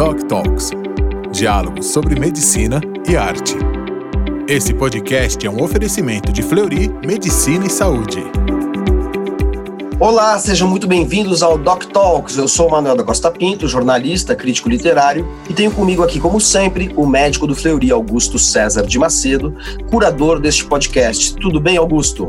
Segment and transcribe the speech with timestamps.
[0.00, 0.70] Doc Talks
[1.30, 3.54] diálogos sobre medicina e arte.
[4.48, 8.24] Esse podcast é um oferecimento de Fleury Medicina e Saúde.
[9.98, 12.38] Olá, sejam muito bem-vindos ao Doc Talks.
[12.38, 16.90] Eu sou Manuel da Costa Pinto, jornalista, crítico literário, e tenho comigo aqui, como sempre,
[16.96, 19.54] o médico do Fleury, Augusto César de Macedo,
[19.90, 21.34] curador deste podcast.
[21.34, 22.26] Tudo bem, Augusto?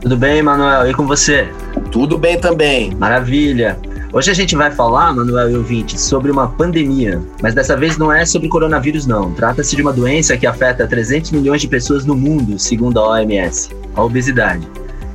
[0.00, 0.90] Tudo bem, Manuel?
[0.90, 1.46] E com você?
[1.92, 2.94] Tudo bem também.
[2.94, 3.78] Maravilha.
[4.12, 8.12] Hoje a gente vai falar, Manuel e ouvinte, sobre uma pandemia, mas dessa vez não
[8.12, 9.32] é sobre coronavírus não.
[9.32, 13.70] Trata-se de uma doença que afeta 300 milhões de pessoas no mundo, segundo a OMS,
[13.94, 14.66] a obesidade.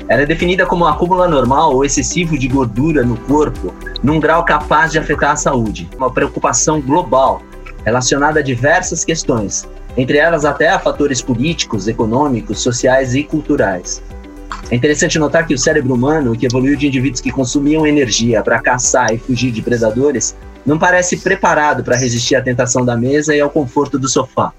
[0.07, 4.45] Ela é definida como um acúmulo anormal ou excessivo de gordura no corpo, num grau
[4.45, 5.89] capaz de afetar a saúde.
[5.97, 7.41] Uma preocupação global,
[7.83, 14.01] relacionada a diversas questões, entre elas até a fatores políticos, econômicos, sociais e culturais.
[14.69, 18.59] É interessante notar que o cérebro humano, que evoluiu de indivíduos que consumiam energia para
[18.59, 23.39] caçar e fugir de predadores, não parece preparado para resistir à tentação da mesa e
[23.39, 24.51] ao conforto do sofá.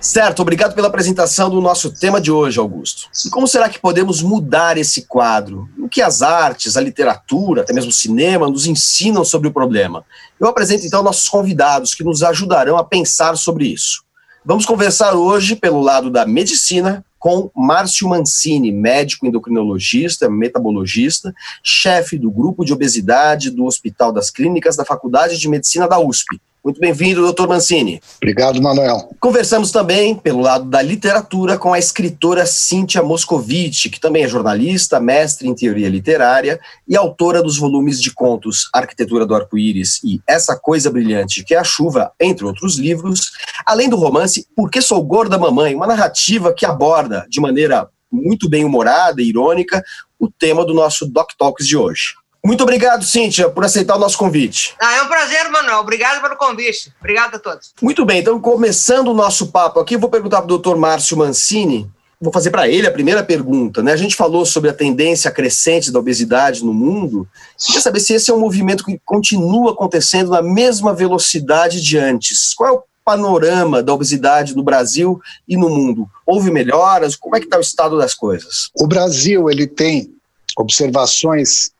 [0.00, 3.08] Certo, obrigado pela apresentação do nosso tema de hoje, Augusto.
[3.24, 5.68] E como será que podemos mudar esse quadro?
[5.78, 10.04] O que as artes, a literatura, até mesmo o cinema, nos ensinam sobre o problema?
[10.40, 14.02] Eu apresento então nossos convidados que nos ajudarão a pensar sobre isso.
[14.44, 22.32] Vamos conversar hoje pelo lado da medicina com Márcio Mancini, médico endocrinologista, metabologista, chefe do
[22.32, 26.40] grupo de obesidade do Hospital das Clínicas da Faculdade de Medicina da USP.
[26.64, 28.00] Muito bem-vindo, doutor Mancini.
[28.18, 29.10] Obrigado, Manuel.
[29.18, 35.00] Conversamos também, pelo lado da literatura, com a escritora Cíntia Moscovici, que também é jornalista,
[35.00, 40.56] mestre em teoria literária e autora dos volumes de contos Arquitetura do Arco-Íris e Essa
[40.56, 43.32] Coisa Brilhante que é a Chuva, entre outros livros,
[43.66, 48.48] além do romance Por que Sou Gorda Mamãe, uma narrativa que aborda, de maneira muito
[48.48, 49.82] bem humorada e irônica,
[50.16, 52.21] o tema do nosso Doc Talks de hoje.
[52.44, 54.74] Muito obrigado, Cíntia, por aceitar o nosso convite.
[54.80, 55.78] Ah, é um prazer, Manuel.
[55.78, 56.92] Obrigado pelo convite.
[56.98, 57.72] Obrigado a todos.
[57.80, 61.88] Muito bem, então começando o nosso papo aqui, vou perguntar para o doutor Márcio Mancini.
[62.20, 63.82] Vou fazer para ele a primeira pergunta.
[63.82, 63.92] Né?
[63.92, 67.28] A gente falou sobre a tendência crescente da obesidade no mundo.
[67.58, 72.54] Queria saber se esse é um movimento que continua acontecendo na mesma velocidade de antes.
[72.54, 76.08] Qual é o panorama da obesidade no Brasil e no mundo?
[76.24, 77.16] Houve melhoras?
[77.16, 78.70] Como é que está o estado das coisas?
[78.78, 80.14] O Brasil ele tem
[80.56, 81.72] observações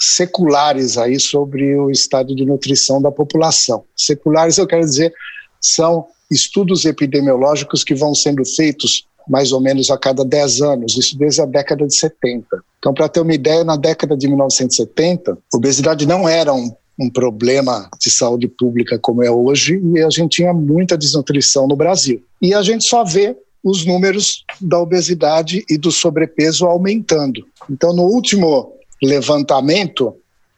[0.00, 3.84] seculares aí sobre o estado de nutrição da população.
[3.96, 5.12] Seculares, eu quero dizer,
[5.60, 11.18] são estudos epidemiológicos que vão sendo feitos mais ou menos a cada 10 anos, isso
[11.18, 12.46] desde a década de 70.
[12.78, 17.88] Então, para ter uma ideia, na década de 1970, obesidade não era um, um problema
[18.00, 22.22] de saúde pública como é hoje e a gente tinha muita desnutrição no Brasil.
[22.40, 27.44] E a gente só vê os números da obesidade e do sobrepeso aumentando.
[27.68, 30.14] Então, no último levantamento,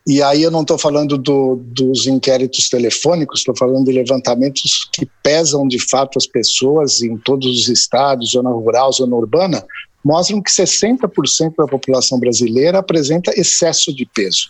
[0.07, 5.07] e aí eu não estou falando do, dos inquéritos telefônicos, estou falando de levantamentos que
[5.23, 9.63] pesam de fato as pessoas em todos os estados, zona rural, zona urbana,
[10.03, 14.49] mostram que 60% da população brasileira apresenta excesso de peso.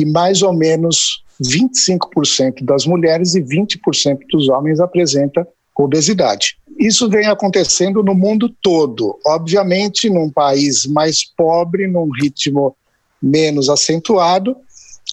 [0.00, 5.46] E mais ou menos 25% das mulheres e 20% dos homens apresenta
[5.76, 6.56] obesidade.
[6.78, 9.18] Isso vem acontecendo no mundo todo.
[9.26, 12.74] Obviamente, num país mais pobre, num ritmo
[13.24, 14.56] menos acentuado,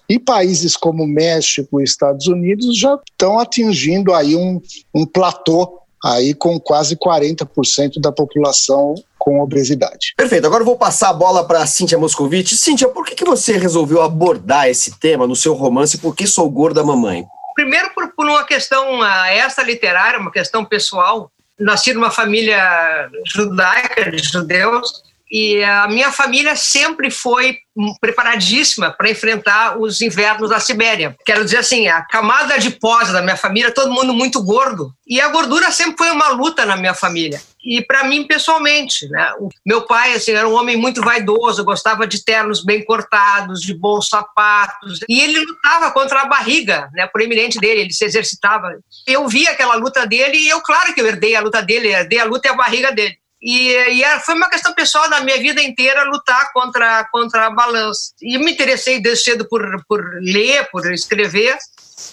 [0.09, 4.61] e países como México e Estados Unidos já estão atingindo aí um,
[4.93, 10.13] um platô aí com quase 40% da população com obesidade.
[10.17, 10.45] Perfeito.
[10.47, 12.53] Agora eu vou passar a bola para a Cíntia Moscovitch.
[12.53, 16.49] Cíntia, por que, que você resolveu abordar esse tema no seu romance Por que Sou
[16.49, 17.23] Gorda Mamãe?
[17.53, 21.31] Primeiro por, por uma questão uh, essa literária, uma questão pessoal.
[21.59, 27.57] Nasci numa família judaica, de judeus, e a minha família sempre foi
[28.01, 31.15] preparadíssima para enfrentar os invernos da Sibéria.
[31.25, 35.29] Quero dizer assim, a camada adiposa da minha família, todo mundo muito gordo, e a
[35.29, 37.41] gordura sempre foi uma luta na minha família.
[37.63, 39.31] E para mim pessoalmente, né?
[39.39, 43.73] O meu pai assim era um homem muito vaidoso, gostava de ternos bem cortados, de
[43.73, 48.67] bons sapatos, e ele lutava contra a barriga, né, proeminente dele, ele se exercitava.
[49.07, 52.19] Eu vi aquela luta dele e eu claro que eu herdei a luta dele, herdei
[52.19, 53.20] a luta e a barriga dele.
[53.41, 58.13] E, e, foi uma questão pessoal da minha vida inteira lutar contra, contra a balança.
[58.21, 61.57] E me interessei desde cedo por, por ler, por escrever.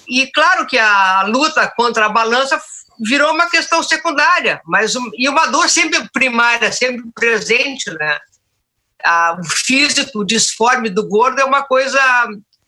[0.09, 2.61] E claro que a luta contra a balança
[3.01, 8.19] virou uma questão secundária, mas e uma dor sempre primária, sempre presente, né?
[9.39, 12.01] o físico, o disforme do gordo é uma coisa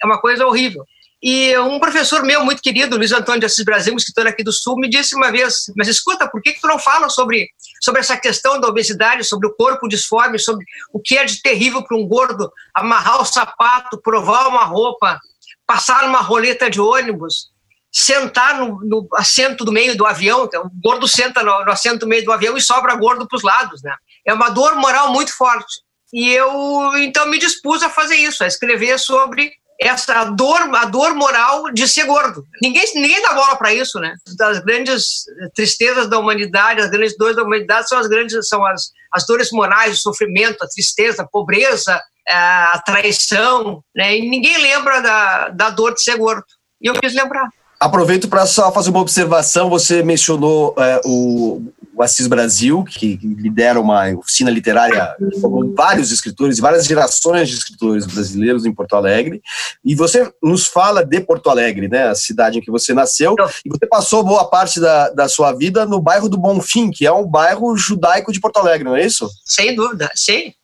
[0.03, 0.85] é uma coisa horrível.
[1.23, 4.53] E um professor meu muito querido, Luiz Antônio de Assis Brasil, um escritor aqui do
[4.53, 7.51] Sul, me disse uma vez: Mas escuta, por que, que tu não fala sobre,
[7.83, 11.85] sobre essa questão da obesidade, sobre o corpo disforme, sobre o que é de terrível
[11.85, 15.21] para um gordo amarrar o sapato, provar uma roupa,
[15.67, 17.51] passar uma roleta de ônibus?
[17.93, 22.01] sentar no, no, assento do meio do avião, então, o gordo senta no, no assento
[22.01, 23.93] do meio do avião e sobra gordo para os lados, né?
[24.25, 25.83] É uma dor moral muito forte.
[26.13, 31.15] E eu então me dispus a fazer isso, a escrever sobre essa dor, a dor
[31.15, 32.45] moral de ser gordo.
[32.63, 34.15] Ninguém, ninguém dá bola para isso, né?
[34.37, 35.25] Das grandes
[35.55, 39.51] tristezas da humanidade, as grandes dores da humanidade são as grandes, são as, as dores
[39.51, 41.99] morais, o sofrimento, a tristeza, a pobreza,
[42.29, 44.19] a traição, né?
[44.19, 46.45] E ninguém lembra da, da dor de ser gordo.
[46.81, 47.49] E eu quis lembrar.
[47.81, 49.71] Aproveito para só fazer uma observação.
[49.71, 51.63] Você mencionou é, o,
[52.01, 58.07] o Assis Brasil, que lidera uma oficina literária com vários escritores, várias gerações de escritores
[58.07, 59.43] brasileiros em Porto Alegre.
[59.85, 63.35] E você nos fala de Porto Alegre, né, a cidade em que você nasceu.
[63.65, 67.13] E você passou boa parte da, da sua vida no bairro do Bonfim, que é
[67.13, 69.29] um bairro judaico de Porto Alegre, não é isso?
[69.45, 70.55] Sem dúvida, sim.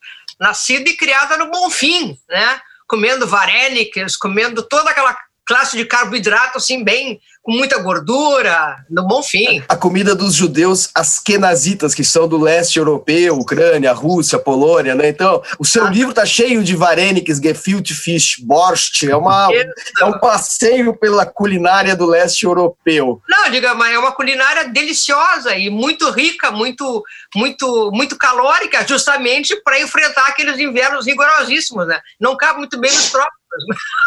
[0.41, 2.61] Nascida e criada no Bonfim, né?
[2.89, 5.15] Comendo varenicas, comendo toda aquela
[5.47, 9.63] classe de carboidrato, assim, bem, com muita gordura, no bom fim.
[9.69, 15.09] A comida dos judeus askenazitas, que são do leste europeu, Ucrânia, Rússia, Polônia, né?
[15.09, 15.91] Então, o seu ah.
[15.91, 21.95] livro tá cheio de vareniques, gefilte fish, borscht, é, uma, é um passeio pela culinária
[21.95, 23.23] do leste europeu.
[23.29, 29.55] Não, diga, mas é uma culinária deliciosa e muito rica, muito, muito, muito calórica, justamente
[29.63, 32.01] para enfrentar aqueles invernos rigorosíssimos, né?
[32.21, 33.37] Não cabe muito bem nos trópicos.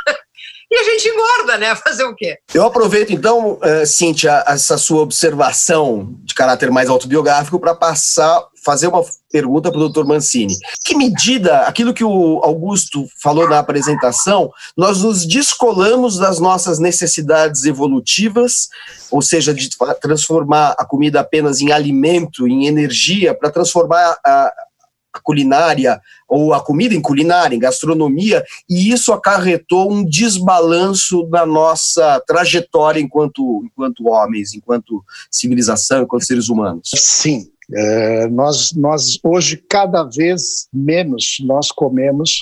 [0.71, 1.75] e a gente engorda, né?
[1.83, 2.37] Fazer o quê?
[2.53, 8.87] Eu aproveito, então, uh, Cíntia, essa sua observação de caráter mais autobiográfico para passar, fazer
[8.87, 10.55] uma pergunta para o doutor Mancini.
[10.83, 17.65] Que medida, aquilo que o Augusto falou na apresentação, nós nos descolamos das nossas necessidades
[17.65, 18.69] evolutivas,
[19.09, 19.69] ou seja, de
[20.01, 24.51] transformar a comida apenas em alimento, em energia, para transformar a
[25.23, 32.21] culinária ou a comida em culinária, em gastronomia, e isso acarretou um desbalanço na nossa
[32.27, 36.89] trajetória enquanto, enquanto homens, enquanto civilização, enquanto seres humanos.
[36.95, 37.47] Sim.
[37.71, 42.39] É, nós, nós hoje cada vez menos nós comemos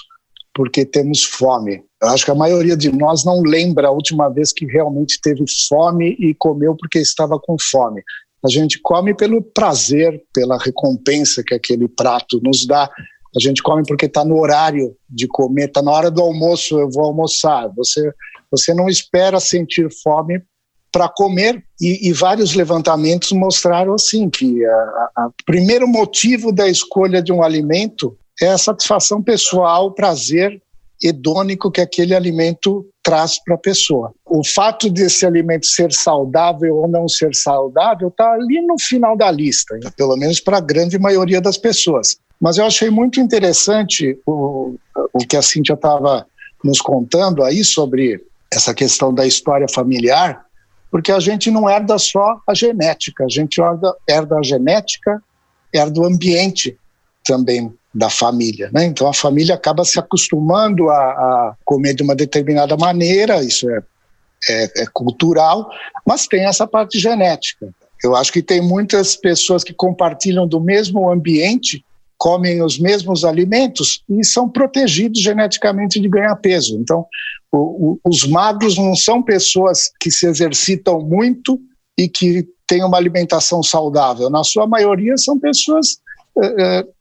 [0.53, 1.83] porque temos fome.
[2.01, 5.43] Eu acho que a maioria de nós não lembra a última vez que realmente teve
[5.67, 8.01] fome e comeu porque estava com fome.
[8.45, 12.89] A gente come pelo prazer, pela recompensa que aquele prato nos dá.
[13.35, 16.89] A gente come porque está no horário de comer, está na hora do almoço, eu
[16.89, 17.67] vou almoçar.
[17.75, 18.11] Você,
[18.51, 20.41] você não espera sentir fome
[20.91, 21.63] para comer.
[21.79, 28.17] E, e, vários levantamentos mostraram assim que o primeiro motivo da escolha de um alimento
[28.41, 30.61] é a satisfação pessoal, o prazer
[31.01, 34.13] hedônico que aquele alimento traz para a pessoa.
[34.25, 39.29] O fato desse alimento ser saudável ou não ser saudável está ali no final da
[39.31, 42.17] lista, pelo menos para a grande maioria das pessoas.
[42.39, 44.75] Mas eu achei muito interessante o,
[45.13, 46.25] o que a Cíntia estava
[46.63, 50.45] nos contando aí sobre essa questão da história familiar,
[50.89, 55.21] porque a gente não herda só a genética, a gente herda, herda a genética,
[55.73, 56.77] herda o ambiente
[57.25, 58.69] também da família.
[58.71, 58.85] Né?
[58.85, 63.81] Então a família acaba se acostumando a, a comer de uma determinada maneira, isso é,
[64.47, 65.67] é, é, cultural,
[66.05, 67.73] mas tem essa parte genética.
[68.03, 71.83] Eu acho que tem muitas pessoas que compartilham do mesmo ambiente,
[72.19, 76.77] comem os mesmos alimentos e são protegidos geneticamente de ganhar peso.
[76.79, 77.03] Então,
[77.51, 81.59] o, o, os magros não são pessoas que se exercitam muito
[81.97, 84.29] e que têm uma alimentação saudável.
[84.29, 85.97] Na sua maioria, são pessoas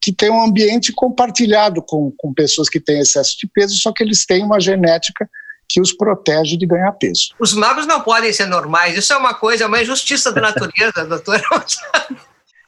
[0.01, 4.03] que tem um ambiente compartilhado com, com pessoas que têm excesso de peso, só que
[4.03, 5.29] eles têm uma genética
[5.69, 7.35] que os protege de ganhar peso.
[7.39, 11.05] Os magros não podem ser normais, isso é uma coisa, é uma injustiça da natureza,
[11.05, 11.43] doutor.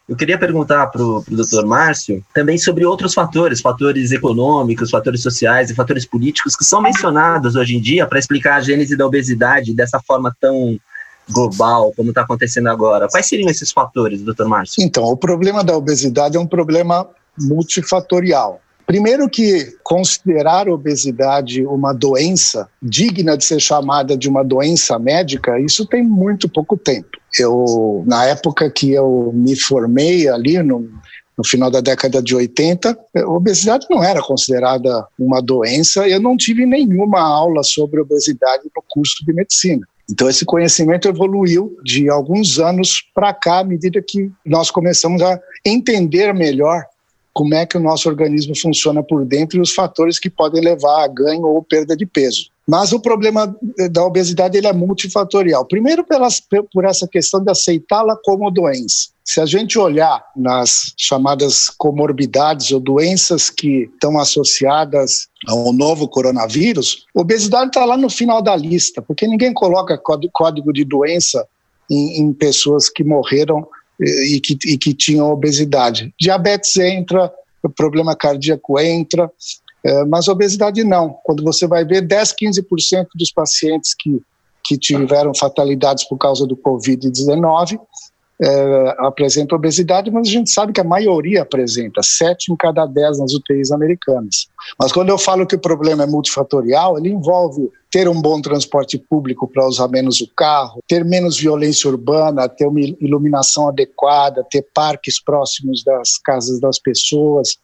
[0.09, 5.71] Eu queria perguntar para o doutor Márcio também sobre outros fatores, fatores econômicos, fatores sociais
[5.71, 9.75] e fatores políticos que são mencionados hoje em dia para explicar a gênese da obesidade
[9.75, 10.79] dessa forma tão
[11.30, 13.08] global, como está acontecendo agora.
[13.08, 14.82] Quais seriam esses fatores, doutor Márcio?
[14.82, 17.08] Então, o problema da obesidade é um problema
[17.38, 18.61] multifatorial.
[18.87, 25.61] Primeiro que considerar a obesidade uma doença digna de ser chamada de uma doença médica,
[25.61, 27.11] isso tem muito pouco tempo.
[27.38, 30.88] Eu, na época que eu me formei ali no,
[31.37, 36.08] no final da década de 80, a obesidade não era considerada uma doença.
[36.08, 39.87] Eu não tive nenhuma aula sobre obesidade no curso de medicina.
[40.11, 45.38] Então, esse conhecimento evoluiu de alguns anos para cá, à medida que nós começamos a
[45.65, 46.85] entender melhor
[47.38, 51.04] como é que o nosso organismo funciona por dentro e os fatores que podem levar
[51.04, 52.47] a ganho ou perda de peso.
[52.66, 53.57] Mas o problema
[53.92, 55.64] da obesidade ele é multifatorial.
[55.64, 56.42] Primeiro, pelas,
[56.73, 59.11] por essa questão de aceitá-la como doença.
[59.25, 67.07] Se a gente olhar nas chamadas comorbidades ou doenças que estão associadas ao novo coronavírus,
[67.14, 69.97] obesidade está lá no final da lista, porque ninguém coloca
[70.33, 71.47] código de doença
[71.88, 76.14] em, em pessoas que morreram eh, e que, e que tinham obesidade.
[76.21, 77.33] Diabetes entra,
[77.76, 79.31] problema cardíaco entra,
[79.85, 81.17] é, mas obesidade não.
[81.25, 84.21] Quando você vai ver 10, 15% dos pacientes que,
[84.64, 87.78] que tiveram fatalidades por causa do Covid-19
[88.40, 93.19] é, apresentam obesidade, mas a gente sabe que a maioria apresenta, 7 em cada 10
[93.19, 94.49] nas UTIs americanas.
[94.78, 98.99] Mas quando eu falo que o problema é multifatorial, ele envolve ter um bom transporte
[98.99, 104.66] público para usar menos o carro, ter menos violência urbana, ter uma iluminação adequada, ter
[104.75, 107.57] parques próximos das casas das pessoas,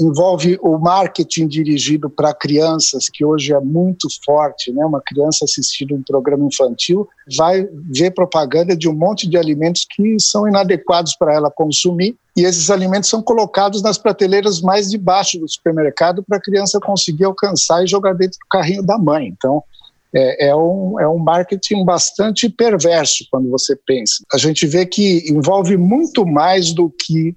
[0.00, 4.84] envolve o marketing dirigido para crianças, que hoje é muito forte, né?
[4.84, 10.16] Uma criança assistindo um programa infantil vai ver propaganda de um monte de alimentos que
[10.18, 15.38] são inadequados para ela consumir, e esses alimentos são colocados nas prateleiras mais de baixo
[15.38, 19.28] do supermercado para a criança conseguir alcançar e jogar dentro do carrinho da mãe.
[19.28, 19.62] Então,
[20.14, 24.24] é, é, um, é um marketing bastante perverso quando você pensa.
[24.32, 27.34] A gente vê que envolve muito mais do que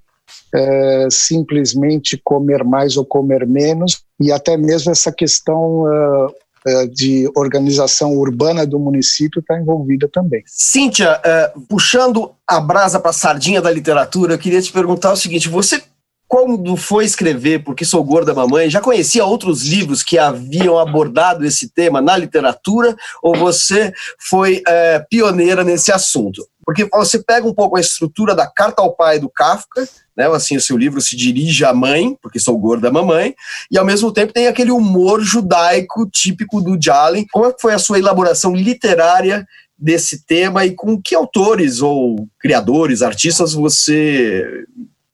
[0.54, 8.16] é, simplesmente comer mais ou comer menos, e até mesmo essa questão uh, de organização
[8.16, 10.42] urbana do município está envolvida também.
[10.46, 15.16] Cíntia, uh, puxando a brasa para a sardinha da literatura, eu queria te perguntar o
[15.16, 15.82] seguinte: você
[16.26, 21.70] quando foi escrever Porque Sou Gorda Mamãe, já conhecia outros livros que haviam abordado esse
[21.70, 24.62] tema na literatura ou você foi
[25.08, 26.46] pioneira nesse assunto?
[26.66, 30.26] Porque você pega um pouco a estrutura da Carta ao Pai do Kafka, né?
[30.26, 33.36] Assim, o seu livro se dirige à mãe, porque sou gorda mamãe,
[33.70, 37.24] e ao mesmo tempo tem aquele humor judaico típico do Jalen.
[37.30, 39.46] Como é foi a sua elaboração literária
[39.78, 44.44] desse tema e com que autores ou criadores, artistas você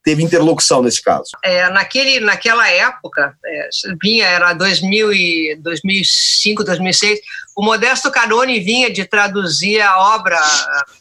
[0.02, 1.32] teve interlocução nesse caso?
[1.44, 3.68] É, naquele, naquela época, é,
[4.02, 7.20] vinha, era 2000 e 2005, 2006,
[7.54, 10.40] o Modesto Caroni vinha de traduzir a obra,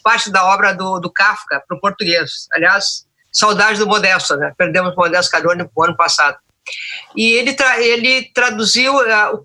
[0.03, 2.47] parte da obra do, do Kafka para o português.
[2.51, 4.53] Aliás, saudade do Modesto, né?
[4.57, 6.37] Perdemos o Modesto Caroni no ano passado.
[7.15, 9.41] E ele, tra ele traduziu, uh, o,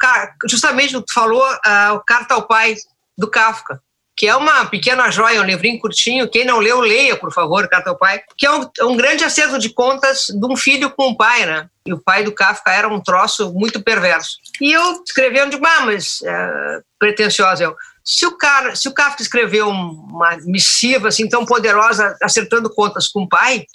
[0.48, 2.76] justamente o que falou, uh, o Carta ao Pai
[3.16, 3.80] do Kafka
[4.18, 6.28] que é uma pequena joia, um livrinho curtinho.
[6.28, 9.60] Quem não leu, leia, por favor, Carta ao Pai, que é um, um, grande acerto
[9.60, 11.68] de contas de um filho com um pai, né?
[11.86, 14.30] E o pai do Kafka era um troço muito perverso.
[14.60, 17.76] E eu escrevendo, digo, ah, mas é, pretenciosa eu.
[18.08, 23.24] Se o, cara, se o Kafka escreveu uma missiva assim tão poderosa, acertando contas com
[23.24, 23.66] o pai,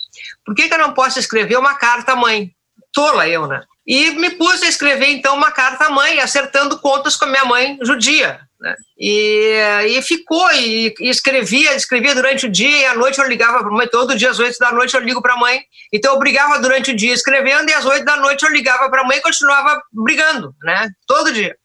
[0.43, 2.51] por que, que eu não posso escrever uma carta à mãe?
[2.91, 3.61] Tola eu, né?
[3.85, 7.45] E me pus a escrever então uma carta à mãe, acertando contas com a minha
[7.45, 8.39] mãe judia.
[8.59, 8.75] Né?
[8.97, 9.55] E,
[9.89, 13.67] e ficou, e, e, escrevia, escrevia durante o dia, e à noite eu ligava para
[13.67, 15.61] a mãe, todo dia às oito da noite eu ligo para a mãe.
[15.93, 19.01] Então eu brigava durante o dia escrevendo, e às oito da noite eu ligava para
[19.01, 20.89] a mãe e continuava brigando, né?
[21.05, 21.55] Todo dia.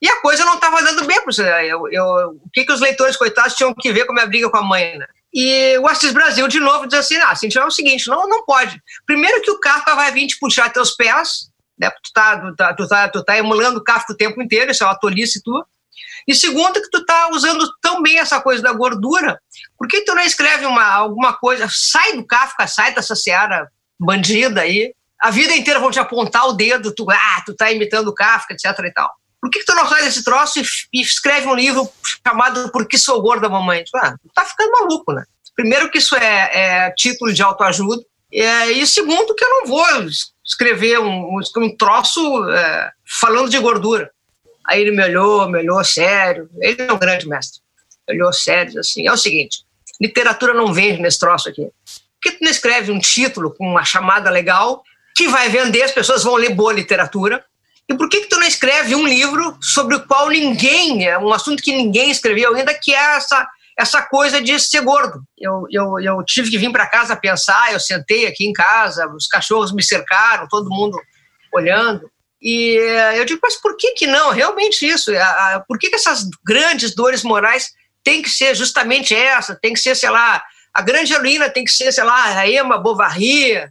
[0.00, 1.18] E a coisa não estava dando bem
[1.68, 2.04] eu, eu,
[2.44, 4.62] O que, que os leitores, coitados, tinham que ver com a minha briga com a
[4.62, 5.06] mãe, né?
[5.32, 8.44] E o Assis Brasil, de novo, diz assim: ah, Cintia, é o seguinte, não, não
[8.44, 8.80] pode.
[9.04, 11.90] Primeiro que o Kafka vai vir te puxar teus pés, né?
[11.90, 14.84] Tu tá, tu tá, tu tá, tu tá emulando o Kafka o tempo inteiro, isso
[14.84, 15.66] é uma tolice tua.
[16.26, 19.40] E segundo, que tu tá usando tão bem essa coisa da gordura,
[19.78, 24.62] por que tu não escreve uma, alguma coisa, sai do Kafka, sai dessa seara bandida
[24.62, 28.14] aí, a vida inteira vão te apontar o dedo, tu, ah, tu tá imitando o
[28.14, 29.10] Kafka, etc e tal.
[29.40, 31.88] Por que, que tu não faz esse troço e, e, escreve um livro
[32.26, 33.84] chamado Por que Sou Gorda Mamãe?
[33.94, 35.24] Ah, tu tá ficando maluco, né?
[35.54, 38.02] Primeiro que isso é, é título de autoajuda,
[38.32, 39.86] é, e segundo que eu não vou
[40.44, 42.90] escrever um, um troço é,
[43.20, 44.10] falando de gordura.
[44.66, 46.50] Aí ele me olhou, me olhou sério.
[46.60, 47.60] Ele é um grande mestre.
[48.08, 49.06] Me olhou sério, assim.
[49.06, 49.64] É o seguinte:
[50.00, 51.62] literatura não vende nesse troço aqui.
[51.62, 54.82] Por que tu não escreve um título com uma chamada legal
[55.14, 57.44] que vai vender, as pessoas vão ler boa literatura?
[57.88, 61.32] E por que, que tu não escreve um livro sobre o qual ninguém, é um
[61.32, 63.46] assunto que ninguém escreveu ainda, que é essa,
[63.78, 65.22] essa coisa de ser gordo?
[65.38, 69.28] Eu, eu, eu tive que vir para casa pensar, eu sentei aqui em casa, os
[69.28, 71.00] cachorros me cercaram, todo mundo
[71.52, 72.10] olhando.
[72.42, 74.30] E eh, eu digo, mas por que que não?
[74.30, 75.12] Realmente isso.
[75.66, 77.70] Por que, que essas grandes dores morais
[78.02, 79.54] tem que ser justamente essa?
[79.54, 80.42] Tem que ser, sei lá,
[80.74, 83.66] a grande heroína tem que ser, sei lá, a Emma Bovary.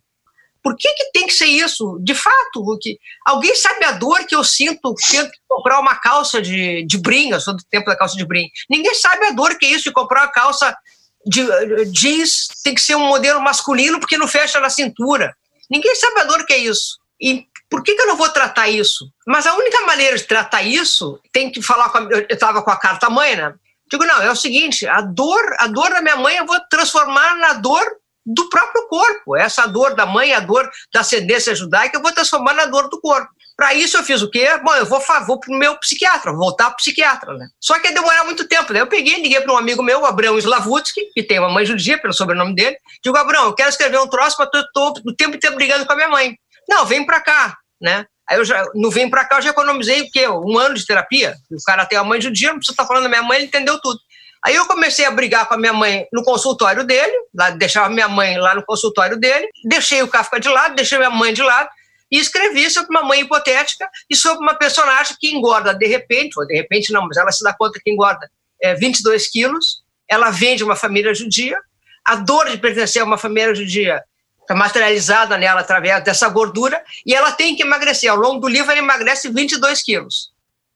[0.65, 1.99] Por que, que tem que ser isso?
[2.01, 6.41] De fato, que alguém sabe a dor que eu sinto tendo que comprar uma calça
[6.41, 8.49] de, de brim, eu sou do tempo da calça de brim.
[8.67, 10.75] Ninguém sabe a dor que é isso de comprar uma calça
[11.23, 11.45] de
[11.91, 15.35] jeans, tem que ser um modelo masculino porque não fecha na cintura.
[15.69, 16.97] Ninguém sabe a dor que é isso.
[17.21, 19.05] E por que, que eu não vou tratar isso?
[19.27, 22.71] Mas a única maneira de tratar isso tem que falar com a, eu estava com
[22.71, 23.53] a carta mãe, né?
[23.91, 27.35] Digo, não, é o seguinte, a dor, a dor da minha mãe eu vou transformar
[27.37, 27.85] na dor
[28.25, 29.35] do próprio corpo.
[29.35, 32.99] Essa dor da mãe, a dor da ascendência judaica, eu vou transformar na dor do
[32.99, 33.29] corpo.
[33.55, 34.47] Para isso eu fiz o quê?
[34.63, 37.33] Bom, eu vou, vou para o meu psiquiatra, voltar para o psiquiatra.
[37.35, 37.47] Né?
[37.59, 38.73] Só que ia demorar muito tempo.
[38.73, 41.65] Daí eu peguei, liguei para um amigo meu, o Abrão Slavutsky, que tem uma mãe
[41.65, 42.77] judia, pelo sobrenome dele.
[43.03, 45.95] Digo, Abrão, eu quero escrever um troço, mas estou o tempo inteiro brigando com a
[45.95, 46.37] minha mãe.
[46.67, 48.05] Não, vem para cá, né?
[48.27, 50.27] Aí eu já, no vem para cá, eu já economizei o quê?
[50.27, 51.35] Um ano de terapia.
[51.51, 53.47] O cara tem uma mãe judia, não precisa estar tá falando da minha mãe, ele
[53.47, 53.99] entendeu tudo.
[54.45, 58.07] Aí eu comecei a brigar com a minha mãe no consultório dele, lá, deixava minha
[58.07, 61.67] mãe lá no consultório dele, deixei o Kafka de lado, deixei minha mãe de lado,
[62.11, 66.45] e escrevi sobre uma mãe hipotética e sobre uma personagem que engorda de repente, ou
[66.45, 68.29] de repente não, mas ela se dá conta que engorda
[68.61, 71.57] é, 22 quilos, ela vem de uma família judia,
[72.05, 74.03] a dor de pertencer a uma família judia
[74.41, 78.11] está materializada nela através dessa gordura, e ela tem que emagrecer.
[78.11, 80.31] Ao longo do livro, ela emagrece 22 quilos.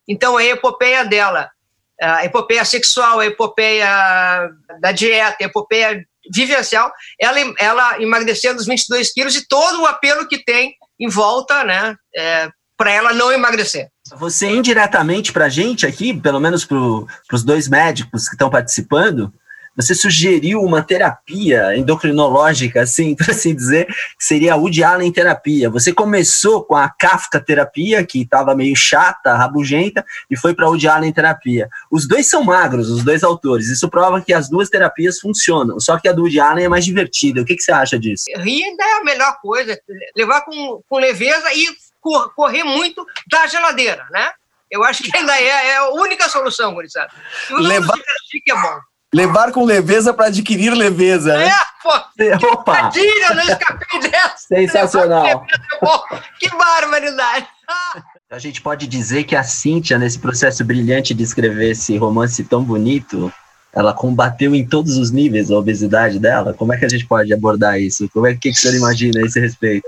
[0.07, 1.51] Então, a epopeia dela,
[2.01, 9.11] a epopeia sexual, a epopeia da dieta, a epopeia vivencial, ela, ela emagrecendo os 22
[9.11, 13.89] quilos e todo o apelo que tem em volta, né, é, para ela não emagrecer.
[14.15, 16.77] Você indiretamente para a gente aqui, pelo menos para
[17.33, 19.33] os dois médicos que estão participando,
[19.79, 25.69] você sugeriu uma terapia endocrinológica, assim, para assim dizer, que seria a Woody Allen terapia.
[25.69, 30.69] Você começou com a Kafka terapia, que estava meio chata, rabugenta, e foi para a
[30.69, 31.69] Woody Allen terapia.
[31.89, 33.69] Os dois são magros, os dois autores.
[33.69, 36.83] Isso prova que as duas terapias funcionam, só que a do Woody Allen é mais
[36.83, 37.41] divertida.
[37.41, 38.25] O que, que você acha disso?
[38.35, 39.79] Rir ainda é a melhor coisa,
[40.15, 41.67] levar com, com leveza e
[42.35, 44.31] correr muito da geladeira, né?
[44.69, 47.11] Eu acho que ainda é, é a única solução, Gurizada.
[47.49, 47.97] Levar...
[47.97, 48.79] que é bom.
[49.13, 51.35] Levar com leveza para adquirir leveza.
[51.35, 51.47] Né?
[51.47, 52.47] É, pô!
[52.53, 52.91] Opa!
[52.95, 54.47] eu não escapei dessa.
[54.47, 55.45] Sensacional.
[56.39, 57.47] Que barbaridade.
[58.29, 62.63] A gente pode dizer que a Cíntia, nesse processo brilhante de escrever esse romance tão
[62.63, 63.33] bonito,
[63.73, 66.53] ela combateu em todos os níveis a obesidade dela.
[66.53, 68.07] Como é que a gente pode abordar isso?
[68.13, 69.87] Como é que, que você imagina a esse respeito?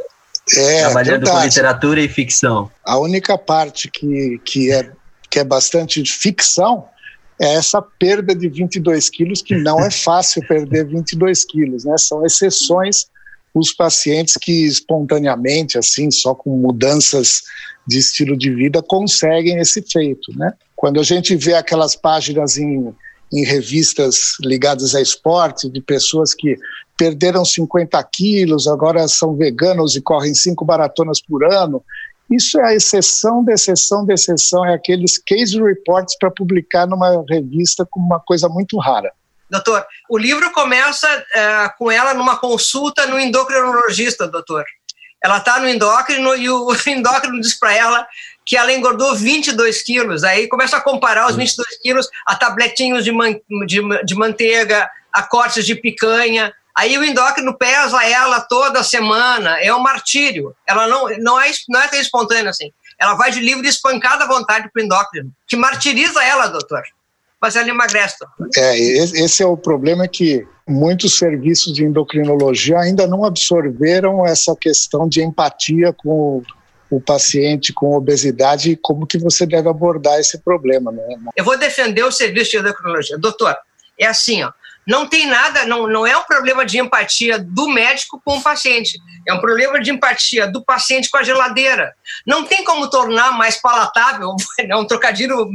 [0.55, 1.37] É, Trabalhando verdade.
[1.37, 2.71] com literatura e ficção.
[2.83, 4.91] A única parte que, que, é,
[5.29, 6.87] que é bastante ficção
[7.41, 11.95] é essa perda de 22 quilos, que não é fácil perder 22 quilos, né?
[11.97, 13.07] São exceções
[13.53, 17.41] os pacientes que espontaneamente, assim, só com mudanças
[17.87, 20.53] de estilo de vida, conseguem esse feito, né?
[20.75, 22.93] Quando a gente vê aquelas páginas em,
[23.33, 26.55] em revistas ligadas a esporte, de pessoas que
[26.95, 31.83] perderam 50 quilos, agora são veganos e correm cinco maratonas por ano,
[32.31, 37.23] isso é a exceção da exceção da exceção, é aqueles case reports para publicar numa
[37.29, 39.11] revista como uma coisa muito rara.
[39.49, 44.63] Doutor, o livro começa é, com ela numa consulta no endocrinologista, doutor.
[45.21, 48.07] Ela está no endócrino e o endócrino diz para ela
[48.45, 50.23] que ela engordou 22 quilos.
[50.23, 53.33] Aí começa a comparar os 22 quilos a tabletinhos de, man
[53.67, 56.53] de, de manteiga, a cortes de picanha.
[56.75, 60.55] Aí o endócrino pesa ela toda semana, é um martírio.
[60.65, 62.71] Ela não, não, é, não é tão espontânea assim.
[62.99, 66.83] Ela vai de livre espancada à vontade para o endócrino, que martiriza ela, doutor.
[67.41, 68.17] Mas ela emagrece.
[68.55, 75.09] É, esse é o problema que muitos serviços de endocrinologia ainda não absorveram essa questão
[75.09, 76.43] de empatia com
[76.91, 80.91] o paciente com obesidade e como que você deve abordar esse problema.
[80.91, 81.01] Né?
[81.37, 83.17] Eu vou defender o serviço de endocrinologia.
[83.17, 83.55] Doutor,
[83.97, 84.51] é assim, ó,
[84.87, 88.97] não tem nada, não, não é um problema de empatia do médico com o paciente,
[89.27, 91.93] é um problema de empatia do paciente com a geladeira.
[92.25, 95.47] Não tem como tornar mais palatável, é um trocadilho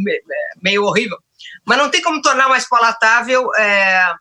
[0.62, 1.18] meio horrível,
[1.64, 4.14] mas não tem como tornar mais palatável é,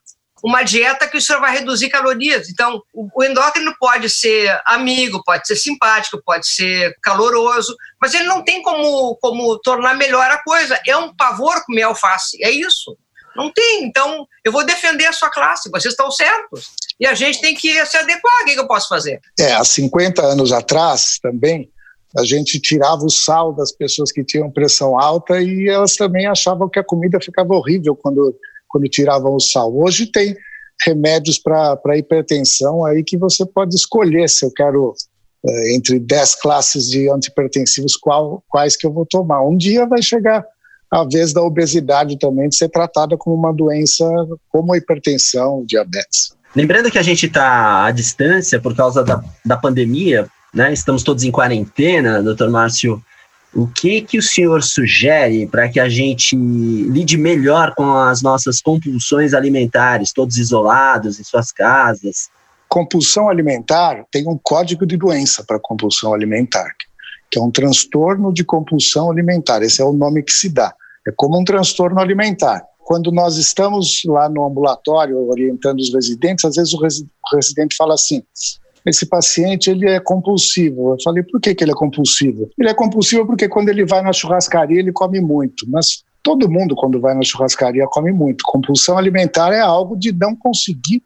[0.44, 2.50] uma dieta que o senhor vai reduzir calorias.
[2.50, 8.44] Então, o endócrino pode ser amigo, pode ser simpático, pode ser caloroso, mas ele não
[8.44, 10.80] tem como, como tornar melhor a coisa.
[10.86, 12.96] É um pavor comer alface, é isso.
[13.36, 13.84] Não tem.
[13.84, 16.68] Então, eu vou defender a sua classe, vocês estão certos.
[17.00, 18.42] E a gente tem que se adequar.
[18.42, 19.20] O que eu posso fazer?
[19.40, 21.70] É, há 50 anos atrás também,
[22.18, 26.70] a gente tirava o sal das pessoas que tinham pressão alta e elas também achavam
[26.70, 28.34] que a comida ficava horrível quando,
[28.70, 29.76] quando tiravam o sal.
[29.76, 30.36] Hoje tem
[30.86, 34.94] remédios para hipertensão aí que você pode escolher se eu quero
[35.46, 39.42] é, entre 10 classes de antipertensivos qual, quais que eu vou tomar.
[39.42, 40.46] Um dia vai chegar
[40.92, 44.06] a vez da obesidade também de ser tratada como uma doença
[44.50, 46.36] como a hipertensão, diabetes.
[46.56, 50.72] Lembrando que a gente está à distância por causa da, da pandemia, né?
[50.72, 53.04] Estamos todos em quarentena, doutor Márcio.
[53.54, 58.62] O que que o senhor sugere para que a gente lide melhor com as nossas
[58.62, 62.30] compulsões alimentares, todos isolados em suas casas?
[62.76, 66.76] compulsão alimentar tem um código de doença para compulsão alimentar,
[67.30, 69.62] que é um transtorno de compulsão alimentar.
[69.62, 70.74] Esse é o nome que se dá.
[71.08, 72.64] É como um transtorno alimentar.
[72.80, 76.80] Quando nós estamos lá no ambulatório orientando os residentes, às vezes o,
[77.36, 78.22] residente fala assim:
[78.86, 80.92] esse paciente ele é compulsivo.
[80.92, 82.50] Eu falei, por que, que ele é compulsivo?
[82.58, 86.76] Ele é compulsivo porque quando ele vai na churrascaria ele come muito, mas todo mundo
[86.76, 88.44] quando vai na churrascaria come muito.
[88.46, 91.02] Compulsão alimentar é algo de não conseguir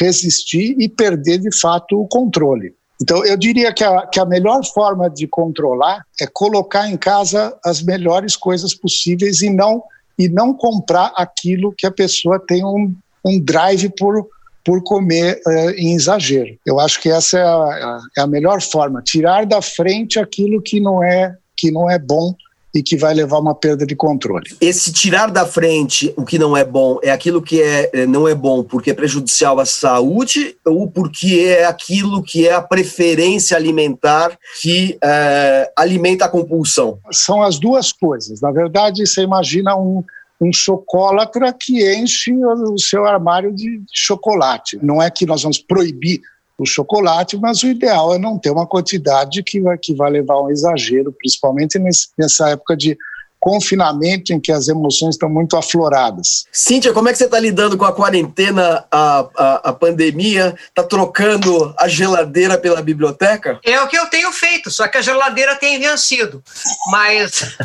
[0.00, 2.74] resistir e perder de fato o controle.
[3.00, 7.56] Então, eu diria que a, que a melhor forma de controlar é colocar em casa
[7.64, 9.82] as melhores coisas possíveis e não,
[10.18, 14.28] e não comprar aquilo que a pessoa tem um, um drive por,
[14.64, 16.58] por comer uh, em exagero.
[16.66, 20.78] Eu acho que essa é a, é a melhor forma, tirar da frente aquilo que
[20.78, 22.34] não é, que não é bom
[22.74, 24.56] e que vai levar uma perda de controle.
[24.60, 28.28] Esse tirar da frente o que não é bom é aquilo que é, é, não
[28.28, 33.56] é bom porque é prejudicial à saúde ou porque é aquilo que é a preferência
[33.56, 36.98] alimentar que é, alimenta a compulsão?
[37.10, 38.40] São as duas coisas.
[38.40, 40.04] Na verdade, você imagina um,
[40.40, 44.78] um chocolatra que enche o seu armário de chocolate.
[44.82, 46.20] Não é que nós vamos proibir
[46.62, 50.34] o chocolate, mas o ideal é não ter uma quantidade que vai, que vai levar
[50.34, 52.96] a um exagero, principalmente nesse, nessa época de
[53.40, 56.44] confinamento em que as emoções estão muito afloradas.
[56.52, 60.54] Cíntia, como é que você está lidando com a quarentena, a, a, a pandemia?
[60.68, 63.58] Está trocando a geladeira pela biblioteca?
[63.64, 66.42] É o que eu tenho feito, só que a geladeira tem vencido.
[66.90, 67.56] Mas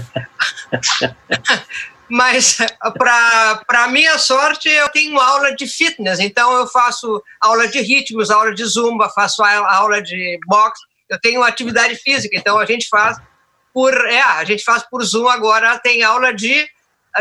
[2.09, 2.57] mas
[2.97, 8.53] para minha sorte eu tenho aula de fitness, então eu faço aula de ritmos, aula
[8.53, 13.17] de zumba, faço aula de boxe, eu tenho atividade física, então a gente faz
[13.73, 16.67] por é, a gente faz por Zoom agora tem aula de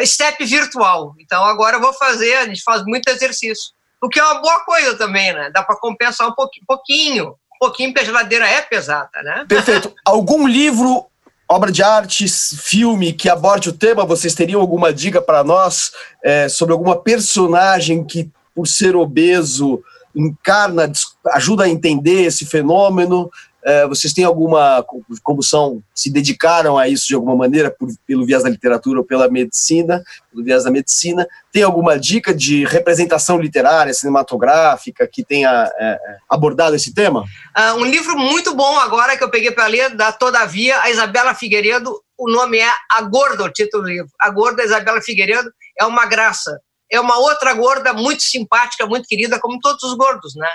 [0.04, 1.14] step virtual.
[1.20, 3.72] Então agora eu vou fazer, a gente faz muito exercício.
[4.02, 5.50] O que é uma boa coisa também, né?
[5.50, 9.46] Dá para compensar um pouquinho, pouquinho, pouquinho, porque a geladeira é pesada, né?
[9.48, 9.94] Perfeito.
[10.04, 11.06] Algum livro
[11.48, 16.48] obra de arte, filme que aborde o tema, vocês teriam alguma dica para nós é,
[16.48, 19.82] sobre alguma personagem que, por ser obeso,
[20.14, 20.90] encarna,
[21.32, 23.30] ajuda a entender esse fenômeno?
[23.64, 24.84] É, vocês têm alguma,
[25.22, 29.04] como são, se dedicaram a isso de alguma maneira, por, pelo viés da literatura ou
[29.04, 31.26] pela medicina, pelo viés da medicina?
[31.50, 35.98] Tem alguma dica de representação literária, cinematográfica, que tenha é,
[36.28, 37.22] abordado esse tema?
[37.56, 41.34] Uh, um livro muito bom agora que eu peguei para ler, da Todavia, a Isabela
[41.34, 44.10] Figueiredo, o nome é A Gorda, o título do livro.
[44.20, 49.40] A Gorda, Isabela Figueiredo, é uma graça é uma outra gorda muito simpática, muito querida,
[49.40, 50.48] como todos os gordos, né?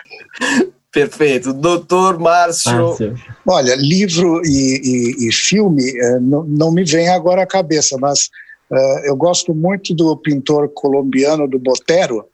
[0.92, 1.54] Perfeito.
[1.54, 2.72] Doutor Márcio.
[2.72, 3.16] Márcio.
[3.48, 8.30] Olha, livro e, e, e filme eh, não, não, me vem agora à cabeça, mas
[8.72, 12.26] uh, eu gosto muito do pintor colombiano do Botero,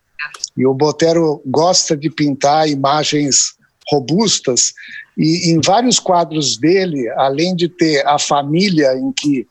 [0.57, 3.55] e o Botero gosta de pintar imagens
[3.91, 4.73] robustas,
[5.17, 9.45] e em vários quadros dele, além de ter a família em que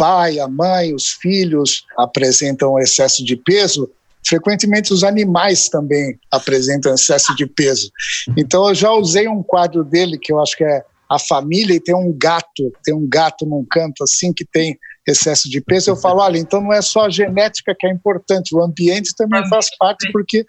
[0.00, 3.90] pai, a mãe, os filhos apresentam excesso de peso,
[4.26, 7.90] frequentemente os animais também apresentam excesso de peso.
[8.34, 11.80] Então eu já usei um quadro dele que eu acho que é a família e
[11.80, 15.90] tem um gato, tem um gato num canto assim que tem excesso de peso.
[15.90, 19.46] Eu falo, olha, então não é só a genética que é importante, o ambiente também
[19.50, 20.46] faz parte porque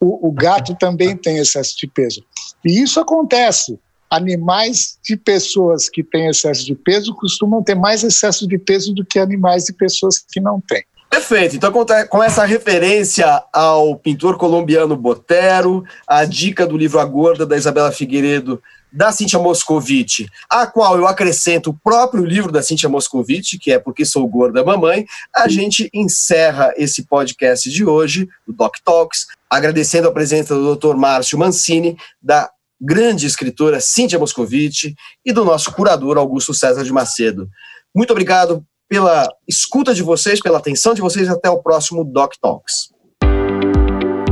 [0.00, 2.20] o, o gato também tem excesso de peso.
[2.64, 3.78] E isso acontece.
[4.10, 9.04] Animais de pessoas que têm excesso de peso costumam ter mais excesso de peso do
[9.04, 10.84] que animais de pessoas que não têm.
[11.10, 11.56] Perfeito.
[11.56, 11.72] Então,
[12.08, 17.90] com essa referência ao pintor colombiano Botero, a dica do livro A Gorda, da Isabela
[17.90, 23.72] Figueiredo, da Cíntia Moscovici, a qual eu acrescento o próprio livro da Cíntia Moscovici, que
[23.72, 29.26] é Porque Sou Gorda Mamãe, a gente encerra esse podcast de hoje, do Doc Talks,
[29.48, 30.94] agradecendo a presença do Dr.
[30.94, 37.48] Márcio Mancini, da grande escritora Cíntia Moscovici e do nosso curador Augusto César de Macedo.
[37.94, 41.28] Muito obrigado pela escuta de vocês, pela atenção de vocês.
[41.28, 42.88] Até o próximo Doc Talks.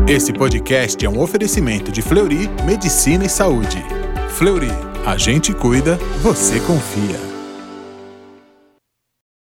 [0.09, 3.85] Esse podcast é um oferecimento de Fleury Medicina e Saúde.
[4.31, 4.71] Fleury,
[5.05, 7.36] a gente cuida, você confia.